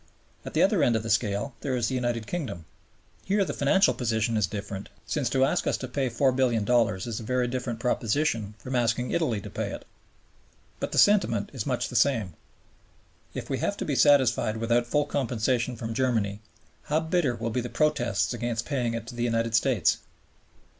[0.43, 2.65] At the other end of the scale there is the United Kingdom.
[3.23, 7.23] Here the financial position is different, since to ask us to pay $4,000,000,000 is a
[7.23, 9.85] very different proposition from asking Italy to pay it.
[10.79, 12.33] But the sentiment is much the same.
[13.35, 16.39] If we have to be satisfied without full compensation from Germany,
[16.85, 19.99] how bitter will be the protests against paying it to the United States.